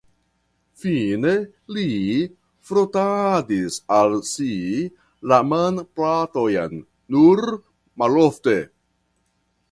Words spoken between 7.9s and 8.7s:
malofte.